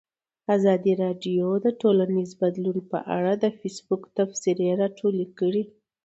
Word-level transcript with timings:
ازادي 0.55 0.93
راډیو 1.03 1.47
د 1.65 1.67
ټولنیز 1.81 2.29
بدلون 2.41 2.77
په 2.91 2.99
اړه 3.17 3.31
د 3.37 3.45
فیسبوک 3.57 4.01
تبصرې 4.17 4.67
راټولې 4.81 5.25
کړي. 5.39 5.63